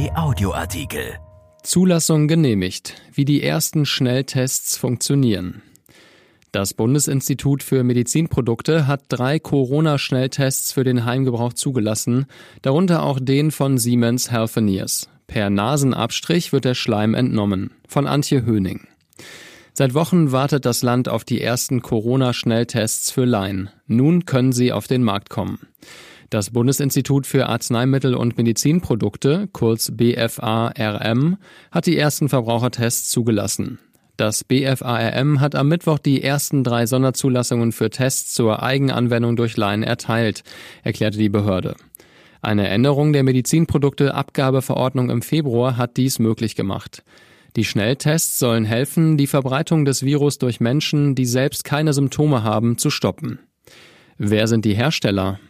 Kai 0.00 0.16
Audioartikel. 0.16 1.18
Zulassung 1.62 2.26
genehmigt. 2.26 2.94
Wie 3.12 3.26
die 3.26 3.42
ersten 3.42 3.84
Schnelltests 3.84 4.78
funktionieren. 4.78 5.60
Das 6.52 6.72
Bundesinstitut 6.72 7.62
für 7.62 7.84
Medizinprodukte 7.84 8.86
hat 8.86 9.02
drei 9.08 9.38
Corona-Schnelltests 9.38 10.72
für 10.72 10.84
den 10.84 11.04
Heimgebrauch 11.04 11.52
zugelassen, 11.52 12.24
darunter 12.62 13.02
auch 13.02 13.18
den 13.20 13.50
von 13.50 13.76
Siemens 13.76 14.30
Healthineers. 14.30 15.10
Per 15.26 15.50
Nasenabstrich 15.50 16.50
wird 16.50 16.64
der 16.64 16.74
Schleim 16.74 17.12
entnommen. 17.12 17.72
Von 17.86 18.06
Antje 18.06 18.46
Höning. 18.46 18.86
Seit 19.80 19.94
Wochen 19.94 20.30
wartet 20.30 20.66
das 20.66 20.82
Land 20.82 21.08
auf 21.08 21.24
die 21.24 21.40
ersten 21.40 21.80
Corona-Schnelltests 21.80 23.10
für 23.10 23.24
Laien. 23.24 23.70
Nun 23.86 24.26
können 24.26 24.52
sie 24.52 24.72
auf 24.72 24.86
den 24.86 25.02
Markt 25.02 25.30
kommen. 25.30 25.58
Das 26.28 26.50
Bundesinstitut 26.50 27.26
für 27.26 27.46
Arzneimittel 27.46 28.14
und 28.14 28.36
Medizinprodukte, 28.36 29.48
kurz 29.54 29.90
BFARM, 29.90 31.38
hat 31.70 31.86
die 31.86 31.96
ersten 31.96 32.28
Verbrauchertests 32.28 33.08
zugelassen. 33.08 33.78
Das 34.18 34.44
BFARM 34.44 35.40
hat 35.40 35.54
am 35.54 35.68
Mittwoch 35.68 35.98
die 35.98 36.22
ersten 36.22 36.62
drei 36.62 36.84
Sonderzulassungen 36.84 37.72
für 37.72 37.88
Tests 37.88 38.34
zur 38.34 38.62
Eigenanwendung 38.62 39.34
durch 39.34 39.56
Laien 39.56 39.82
erteilt, 39.82 40.44
erklärte 40.82 41.16
die 41.16 41.30
Behörde. 41.30 41.74
Eine 42.42 42.68
Änderung 42.68 43.14
der 43.14 43.22
Medizinprodukteabgabeverordnung 43.22 45.08
im 45.08 45.22
Februar 45.22 45.78
hat 45.78 45.96
dies 45.96 46.18
möglich 46.18 46.54
gemacht. 46.54 47.02
Die 47.56 47.64
Schnelltests 47.64 48.38
sollen 48.38 48.64
helfen, 48.64 49.16
die 49.16 49.26
Verbreitung 49.26 49.84
des 49.84 50.04
Virus 50.04 50.38
durch 50.38 50.60
Menschen, 50.60 51.14
die 51.14 51.26
selbst 51.26 51.64
keine 51.64 51.92
Symptome 51.92 52.42
haben, 52.42 52.78
zu 52.78 52.90
stoppen. 52.90 53.40
Wer 54.18 54.46
sind 54.46 54.64
die 54.64 54.74
Hersteller? 54.74 55.40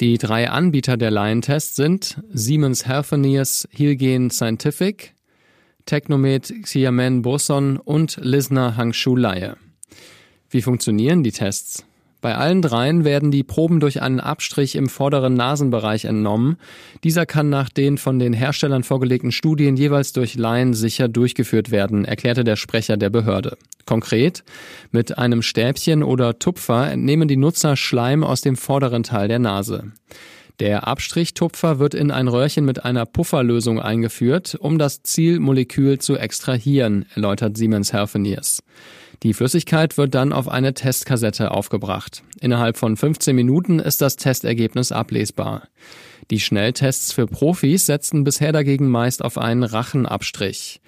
Die 0.00 0.18
drei 0.18 0.50
Anbieter 0.50 0.96
der 0.96 1.10
Laientests 1.10 1.76
sind 1.76 2.20
Siemens 2.32 2.86
Healthineers 2.86 3.68
Hilgen 3.70 4.30
Scientific, 4.30 5.14
Technomed 5.86 6.52
Xiamen 6.62 7.22
Boson 7.22 7.78
und 7.78 8.18
Lisner 8.20 8.76
Hangshu 8.76 9.16
Laie. 9.16 9.56
Wie 10.50 10.62
funktionieren 10.62 11.22
die 11.22 11.32
Tests? 11.32 11.84
Bei 12.24 12.36
allen 12.36 12.62
dreien 12.62 13.04
werden 13.04 13.30
die 13.30 13.42
Proben 13.42 13.80
durch 13.80 14.00
einen 14.00 14.18
Abstrich 14.18 14.76
im 14.76 14.88
vorderen 14.88 15.34
Nasenbereich 15.34 16.06
entnommen. 16.06 16.56
Dieser 17.04 17.26
kann 17.26 17.50
nach 17.50 17.68
den 17.68 17.98
von 17.98 18.18
den 18.18 18.32
Herstellern 18.32 18.82
vorgelegten 18.82 19.30
Studien 19.30 19.76
jeweils 19.76 20.14
durch 20.14 20.34
Laien 20.34 20.72
sicher 20.72 21.08
durchgeführt 21.08 21.70
werden, 21.70 22.06
erklärte 22.06 22.42
der 22.42 22.56
Sprecher 22.56 22.96
der 22.96 23.10
Behörde. 23.10 23.58
Konkret, 23.84 24.42
mit 24.90 25.18
einem 25.18 25.42
Stäbchen 25.42 26.02
oder 26.02 26.38
Tupfer 26.38 26.90
entnehmen 26.90 27.28
die 27.28 27.36
Nutzer 27.36 27.76
Schleim 27.76 28.24
aus 28.24 28.40
dem 28.40 28.56
vorderen 28.56 29.02
Teil 29.02 29.28
der 29.28 29.38
Nase. 29.38 29.92
Der 30.60 30.88
Abstrichtupfer 30.88 31.78
wird 31.78 31.92
in 31.92 32.10
ein 32.10 32.28
Röhrchen 32.28 32.64
mit 32.64 32.86
einer 32.86 33.04
Pufferlösung 33.04 33.82
eingeführt, 33.82 34.56
um 34.58 34.78
das 34.78 35.02
Zielmolekül 35.02 35.98
zu 35.98 36.16
extrahieren, 36.16 37.04
erläutert 37.14 37.58
Siemens 37.58 37.92
Healthineers. 37.92 38.62
Die 39.22 39.34
Flüssigkeit 39.34 39.96
wird 39.96 40.14
dann 40.14 40.32
auf 40.32 40.48
eine 40.48 40.74
Testkassette 40.74 41.50
aufgebracht. 41.50 42.22
Innerhalb 42.40 42.76
von 42.76 42.96
15 42.96 43.34
Minuten 43.34 43.78
ist 43.78 44.00
das 44.00 44.16
Testergebnis 44.16 44.92
ablesbar. 44.92 45.68
Die 46.30 46.40
Schnelltests 46.40 47.12
für 47.12 47.26
Profis 47.26 47.86
setzen 47.86 48.24
bisher 48.24 48.52
dagegen 48.52 48.88
meist 48.88 49.24
auf 49.24 49.38
einen 49.38 49.62
Rachenabstrich. 49.62 50.80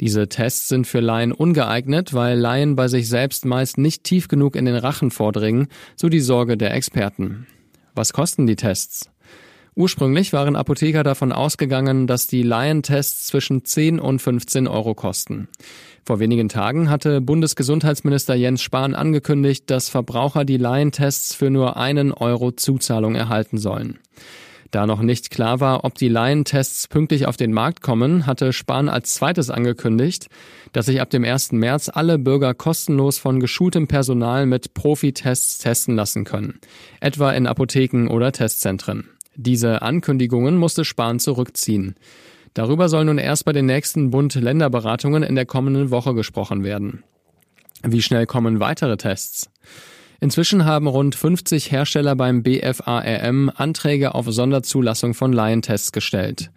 Diese 0.00 0.28
Tests 0.28 0.68
sind 0.68 0.86
für 0.86 1.00
Laien 1.00 1.32
ungeeignet, 1.32 2.14
weil 2.14 2.38
Laien 2.38 2.74
bei 2.74 2.88
sich 2.88 3.08
selbst 3.08 3.44
meist 3.44 3.78
nicht 3.78 4.04
tief 4.04 4.28
genug 4.28 4.56
in 4.56 4.64
den 4.64 4.76
Rachen 4.76 5.10
vordringen, 5.10 5.68
so 5.96 6.08
die 6.08 6.20
Sorge 6.20 6.56
der 6.56 6.74
Experten. 6.74 7.46
Was 7.94 8.12
kosten 8.12 8.46
die 8.46 8.56
Tests? 8.56 9.10
Ursprünglich 9.76 10.32
waren 10.32 10.54
Apotheker 10.54 11.02
davon 11.02 11.32
ausgegangen, 11.32 12.06
dass 12.06 12.28
die 12.28 12.42
Laientests 12.42 13.26
zwischen 13.26 13.64
10 13.64 13.98
und 13.98 14.20
15 14.20 14.68
Euro 14.68 14.94
kosten. 14.94 15.48
Vor 16.04 16.20
wenigen 16.20 16.48
Tagen 16.48 16.90
hatte 16.90 17.20
Bundesgesundheitsminister 17.20 18.34
Jens 18.34 18.62
Spahn 18.62 18.94
angekündigt, 18.94 19.70
dass 19.70 19.88
Verbraucher 19.88 20.44
die 20.44 20.58
Laientests 20.58 21.34
für 21.34 21.50
nur 21.50 21.76
einen 21.76 22.12
Euro 22.12 22.52
Zuzahlung 22.52 23.16
erhalten 23.16 23.58
sollen. 23.58 23.98
Da 24.70 24.86
noch 24.86 25.02
nicht 25.02 25.30
klar 25.30 25.60
war, 25.60 25.84
ob 25.84 25.94
die 25.94 26.08
Laientests 26.08 26.88
pünktlich 26.88 27.26
auf 27.26 27.36
den 27.36 27.52
Markt 27.52 27.80
kommen, 27.80 28.26
hatte 28.26 28.52
Spahn 28.52 28.88
als 28.88 29.14
zweites 29.14 29.48
angekündigt, 29.48 30.26
dass 30.72 30.86
sich 30.86 31.00
ab 31.00 31.10
dem 31.10 31.24
1. 31.24 31.52
März 31.52 31.90
alle 31.92 32.18
Bürger 32.18 32.54
kostenlos 32.54 33.18
von 33.18 33.38
geschultem 33.38 33.86
Personal 33.86 34.46
mit 34.46 34.74
Profitests 34.74 35.58
testen 35.58 35.94
lassen 35.94 36.24
können, 36.24 36.58
etwa 37.00 37.30
in 37.32 37.46
Apotheken 37.46 38.08
oder 38.08 38.32
Testzentren. 38.32 39.08
Diese 39.36 39.82
Ankündigungen 39.82 40.56
musste 40.56 40.84
Spahn 40.84 41.18
zurückziehen. 41.18 41.94
Darüber 42.54 42.88
soll 42.88 43.04
nun 43.04 43.18
erst 43.18 43.44
bei 43.44 43.52
den 43.52 43.66
nächsten 43.66 44.10
Bund-Länder-Beratungen 44.10 45.22
in 45.22 45.34
der 45.34 45.46
kommenden 45.46 45.90
Woche 45.90 46.14
gesprochen 46.14 46.62
werden. 46.62 47.02
Wie 47.82 48.00
schnell 48.02 48.26
kommen 48.26 48.60
weitere 48.60 48.96
Tests? 48.96 49.50
Inzwischen 50.20 50.64
haben 50.64 50.86
rund 50.86 51.16
50 51.16 51.70
Hersteller 51.70 52.16
beim 52.16 52.42
BFARM 52.42 53.50
Anträge 53.54 54.14
auf 54.14 54.26
Sonderzulassung 54.28 55.14
von 55.14 55.32
Laientests 55.32 55.92
gestellt. 55.92 56.50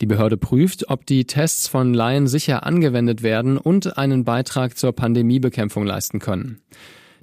Die 0.00 0.06
Behörde 0.06 0.36
prüft, 0.36 0.88
ob 0.90 1.06
die 1.06 1.24
Tests 1.24 1.66
von 1.66 1.92
Laien 1.94 2.28
sicher 2.28 2.64
angewendet 2.64 3.22
werden 3.22 3.58
und 3.58 3.98
einen 3.98 4.24
Beitrag 4.24 4.78
zur 4.78 4.92
Pandemiebekämpfung 4.92 5.84
leisten 5.84 6.20
können. 6.20 6.60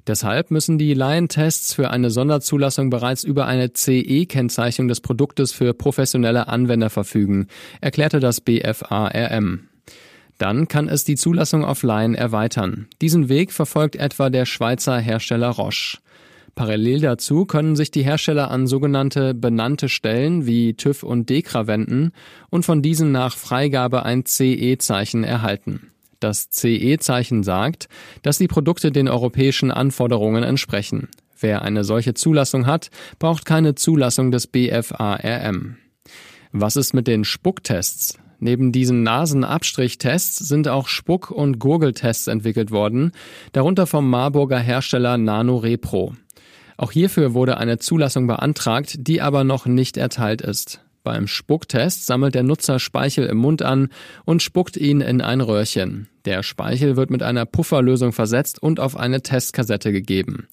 Deshalb 0.06 0.52
müssen 0.52 0.78
die 0.78 0.94
Laientests 0.94 1.74
für 1.74 1.90
eine 1.90 2.10
Sonderzulassung 2.10 2.90
bereits 2.90 3.24
über 3.24 3.46
eine 3.46 3.72
CE-Kennzeichnung 3.72 4.86
des 4.86 5.00
Produktes 5.00 5.52
für 5.52 5.74
professionelle 5.74 6.46
Anwender 6.46 6.90
verfügen, 6.90 7.48
erklärte 7.80 8.20
das 8.20 8.40
BFARM. 8.40 9.68
Dann 10.38 10.68
kann 10.68 10.88
es 10.88 11.04
die 11.04 11.16
Zulassung 11.16 11.64
auf 11.64 11.82
Laien 11.82 12.14
erweitern. 12.14 12.86
Diesen 13.00 13.28
Weg 13.28 13.52
verfolgt 13.52 13.96
etwa 13.96 14.30
der 14.30 14.44
Schweizer 14.44 14.98
Hersteller 14.98 15.48
Roche. 15.48 15.98
Parallel 16.54 17.00
dazu 17.00 17.44
können 17.44 17.76
sich 17.76 17.90
die 17.90 18.02
Hersteller 18.02 18.50
an 18.50 18.66
sogenannte 18.66 19.34
benannte 19.34 19.88
Stellen 19.88 20.46
wie 20.46 20.74
TÜV 20.74 21.02
und 21.02 21.28
DEKRA 21.28 21.66
wenden 21.66 22.12
und 22.48 22.64
von 22.64 22.80
diesen 22.80 23.12
nach 23.12 23.36
Freigabe 23.36 24.04
ein 24.04 24.24
CE-Zeichen 24.24 25.24
erhalten. 25.24 25.90
Das 26.20 26.50
CE-Zeichen 26.50 27.42
sagt, 27.42 27.88
dass 28.22 28.38
die 28.38 28.48
Produkte 28.48 28.90
den 28.90 29.08
europäischen 29.08 29.70
Anforderungen 29.70 30.42
entsprechen. 30.42 31.08
Wer 31.38 31.62
eine 31.62 31.84
solche 31.84 32.14
Zulassung 32.14 32.66
hat, 32.66 32.90
braucht 33.18 33.44
keine 33.44 33.74
Zulassung 33.74 34.30
des 34.30 34.46
BFARM. 34.46 35.76
Was 36.52 36.76
ist 36.76 36.94
mit 36.94 37.06
den 37.06 37.24
Spucktests? 37.24 38.18
Neben 38.38 38.72
diesen 38.72 39.02
Nasenabstrichtests 39.02 40.36
sind 40.36 40.68
auch 40.68 40.88
Spuck- 40.88 41.30
und 41.30 41.58
Gurgeltests 41.58 42.26
entwickelt 42.26 42.70
worden, 42.70 43.12
darunter 43.52 43.86
vom 43.86 44.08
Marburger 44.08 44.58
Hersteller 44.58 45.16
NanoRepro. 45.16 46.14
Auch 46.76 46.92
hierfür 46.92 47.32
wurde 47.32 47.56
eine 47.56 47.78
Zulassung 47.78 48.26
beantragt, 48.26 48.96
die 48.98 49.22
aber 49.22 49.44
noch 49.44 49.64
nicht 49.66 49.96
erteilt 49.96 50.42
ist. 50.42 50.80
Beim 51.06 51.28
Spucktest 51.28 52.04
sammelt 52.04 52.34
der 52.34 52.42
Nutzer 52.42 52.80
Speichel 52.80 53.26
im 53.26 53.36
Mund 53.36 53.62
an 53.62 53.90
und 54.24 54.42
spuckt 54.42 54.76
ihn 54.76 55.00
in 55.00 55.20
ein 55.20 55.40
Röhrchen. 55.40 56.08
Der 56.24 56.42
Speichel 56.42 56.96
wird 56.96 57.10
mit 57.10 57.22
einer 57.22 57.46
Pufferlösung 57.46 58.12
versetzt 58.12 58.60
und 58.60 58.80
auf 58.80 58.96
eine 58.96 59.22
Testkassette 59.22 59.92
gegeben. 59.92 60.48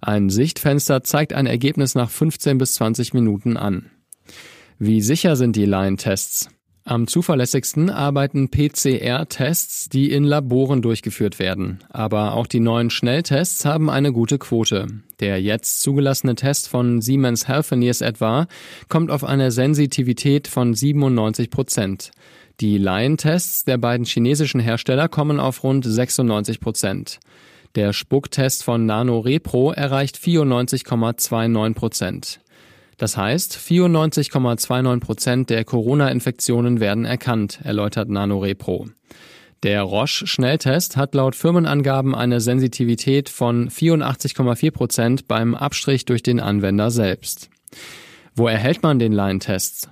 Ein 0.00 0.28
Sichtfenster 0.28 1.04
zeigt 1.04 1.34
ein 1.34 1.46
Ergebnis 1.46 1.94
nach 1.94 2.10
15 2.10 2.58
bis 2.58 2.74
20 2.74 3.14
Minuten 3.14 3.56
an. 3.56 3.92
Wie 4.76 5.02
sicher 5.02 5.36
sind 5.36 5.54
die 5.54 5.66
Laientests? 5.66 6.48
Am 6.84 7.06
zuverlässigsten 7.06 7.90
arbeiten 7.90 8.50
PCR-Tests, 8.50 9.88
die 9.88 10.10
in 10.10 10.24
Laboren 10.24 10.82
durchgeführt 10.82 11.38
werden. 11.38 11.78
Aber 11.90 12.34
auch 12.34 12.48
die 12.48 12.58
neuen 12.58 12.90
Schnelltests 12.90 13.64
haben 13.64 13.88
eine 13.88 14.12
gute 14.12 14.38
Quote. 14.38 14.88
Der 15.20 15.40
jetzt 15.40 15.80
zugelassene 15.82 16.34
Test 16.34 16.68
von 16.68 17.00
Siemens 17.00 17.46
Healthineers 17.46 18.00
etwa 18.00 18.48
kommt 18.88 19.12
auf 19.12 19.22
eine 19.22 19.52
Sensitivität 19.52 20.48
von 20.48 20.74
97 20.74 21.50
Prozent. 21.50 22.10
Die 22.60 22.78
Laientests 22.78 23.64
der 23.64 23.78
beiden 23.78 24.04
chinesischen 24.04 24.60
Hersteller 24.60 25.08
kommen 25.08 25.38
auf 25.38 25.62
rund 25.62 25.84
96 25.84 26.58
Prozent. 26.58 27.20
Der 27.76 27.92
Spucktest 27.92 28.64
von 28.64 28.86
NanoRepro 28.86 29.70
erreicht 29.70 30.16
94,29 30.16 31.74
Prozent. 31.74 32.40
Das 32.96 33.16
heißt, 33.16 33.56
94,29 33.56 35.00
Prozent 35.00 35.50
der 35.50 35.64
Corona-Infektionen 35.64 36.80
werden 36.80 37.04
erkannt, 37.04 37.60
erläutert 37.64 38.08
NanoRepro. 38.08 38.88
Der 39.62 39.82
Roche-Schnelltest 39.82 40.96
hat 40.96 41.14
laut 41.14 41.36
Firmenangaben 41.36 42.14
eine 42.14 42.40
Sensitivität 42.40 43.28
von 43.28 43.70
84,4 43.70 44.70
Prozent 44.72 45.28
beim 45.28 45.54
Abstrich 45.54 46.04
durch 46.04 46.22
den 46.22 46.40
Anwender 46.40 46.90
selbst. 46.90 47.48
Wo 48.34 48.48
erhält 48.48 48.82
man 48.82 48.98
den 48.98 49.12
Laientests? 49.12 49.88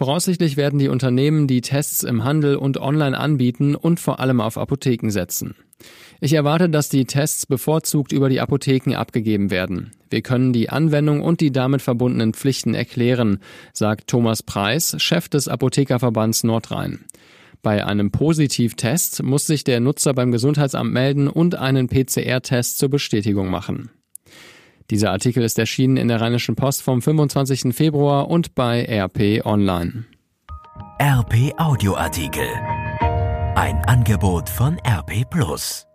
Voraussichtlich 0.00 0.56
werden 0.56 0.78
die 0.78 0.88
Unternehmen 0.88 1.46
die 1.46 1.60
Tests 1.60 2.04
im 2.04 2.24
Handel 2.24 2.56
und 2.56 2.78
online 2.78 3.18
anbieten 3.18 3.74
und 3.74 4.00
vor 4.00 4.18
allem 4.18 4.40
auf 4.40 4.56
Apotheken 4.56 5.10
setzen. 5.10 5.56
Ich 6.22 6.32
erwarte, 6.32 6.70
dass 6.70 6.88
die 6.88 7.04
Tests 7.04 7.44
bevorzugt 7.44 8.10
über 8.10 8.30
die 8.30 8.40
Apotheken 8.40 8.94
abgegeben 8.94 9.50
werden. 9.50 9.90
Wir 10.08 10.22
können 10.22 10.54
die 10.54 10.70
Anwendung 10.70 11.20
und 11.20 11.42
die 11.42 11.52
damit 11.52 11.82
verbundenen 11.82 12.32
Pflichten 12.32 12.72
erklären, 12.72 13.40
sagt 13.74 14.08
Thomas 14.08 14.42
Preis, 14.42 14.96
Chef 14.96 15.28
des 15.28 15.48
Apothekerverbands 15.48 16.44
Nordrhein. 16.44 17.04
Bei 17.60 17.84
einem 17.84 18.10
Positivtest 18.10 19.22
muss 19.22 19.46
sich 19.46 19.64
der 19.64 19.80
Nutzer 19.80 20.14
beim 20.14 20.32
Gesundheitsamt 20.32 20.94
melden 20.94 21.28
und 21.28 21.56
einen 21.56 21.88
PCR-Test 21.88 22.78
zur 22.78 22.88
Bestätigung 22.88 23.50
machen. 23.50 23.90
Dieser 24.90 25.12
Artikel 25.12 25.44
ist 25.44 25.58
erschienen 25.58 25.96
in 25.96 26.08
der 26.08 26.20
Rheinischen 26.20 26.56
Post 26.56 26.82
vom 26.82 27.00
25. 27.00 27.74
Februar 27.74 28.28
und 28.28 28.54
bei 28.56 28.84
RP 28.84 29.46
Online. 29.46 30.04
RP 31.00 31.54
Audioartikel. 31.56 32.48
Ein 33.54 33.76
Angebot 33.86 34.48
von 34.48 34.78
RP 34.80 35.28
Plus. 35.30 35.86